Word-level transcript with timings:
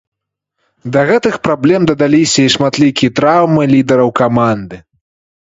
Да 0.95 1.03
гэтых 1.09 1.37
праблем 1.47 1.85
дадаліся 1.91 2.41
і 2.47 2.53
шматлікія 2.55 3.15
траўмы 3.21 3.69
лідараў 3.75 4.09
каманды. 4.23 4.83